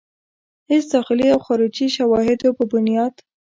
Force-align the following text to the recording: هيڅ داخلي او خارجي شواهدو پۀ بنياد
هيڅ 0.69 0.83
داخلي 0.93 1.27
او 1.33 1.39
خارجي 1.47 1.85
شواهدو 1.95 2.49
پۀ 2.57 2.63
بنياد 2.71 3.13